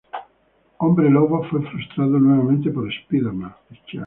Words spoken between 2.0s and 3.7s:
nuevamente por Spider-Man.